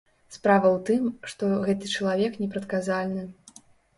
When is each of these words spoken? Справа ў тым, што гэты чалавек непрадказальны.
Справа 0.35 0.69
ў 0.75 0.79
тым, 0.87 1.03
што 1.33 1.49
гэты 1.67 1.91
чалавек 1.99 2.41
непрадказальны. 2.45 3.29